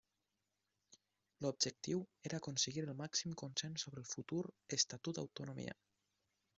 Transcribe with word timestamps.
L'objectiu 1.45 2.01
era 2.31 2.41
aconseguir 2.43 2.85
el 2.87 2.91
màxim 3.05 3.37
consens 3.45 3.87
sobre 3.87 4.05
el 4.05 4.11
futur 4.17 4.43
Estatut 4.81 5.21
d'autonomia. 5.21 5.81